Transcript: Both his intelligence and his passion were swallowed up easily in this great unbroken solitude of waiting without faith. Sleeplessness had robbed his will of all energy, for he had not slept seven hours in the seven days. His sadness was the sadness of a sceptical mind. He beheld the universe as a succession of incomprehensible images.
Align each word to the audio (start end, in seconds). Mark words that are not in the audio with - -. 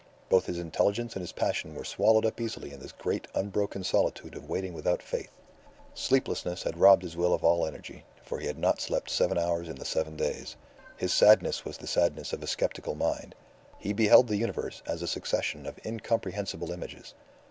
Both 0.29 0.47
his 0.47 0.57
intelligence 0.57 1.15
and 1.15 1.21
his 1.21 1.31
passion 1.31 1.75
were 1.75 1.85
swallowed 1.85 2.25
up 2.25 2.41
easily 2.41 2.71
in 2.73 2.79
this 2.79 2.91
great 2.91 3.27
unbroken 3.35 3.83
solitude 3.83 4.35
of 4.35 4.49
waiting 4.49 4.73
without 4.73 4.99
faith. 5.03 5.29
Sleeplessness 5.93 6.63
had 6.63 6.79
robbed 6.79 7.03
his 7.03 7.15
will 7.15 7.35
of 7.35 7.43
all 7.43 7.67
energy, 7.67 8.03
for 8.23 8.39
he 8.39 8.47
had 8.47 8.57
not 8.57 8.81
slept 8.81 9.11
seven 9.11 9.37
hours 9.37 9.69
in 9.69 9.75
the 9.75 9.85
seven 9.85 10.15
days. 10.17 10.55
His 10.97 11.13
sadness 11.13 11.65
was 11.65 11.77
the 11.77 11.85
sadness 11.85 12.33
of 12.33 12.41
a 12.41 12.47
sceptical 12.47 12.95
mind. 12.95 13.35
He 13.77 13.93
beheld 13.93 14.27
the 14.27 14.37
universe 14.37 14.81
as 14.87 15.03
a 15.03 15.07
succession 15.07 15.67
of 15.67 15.79
incomprehensible 15.85 16.71
images. 16.71 17.13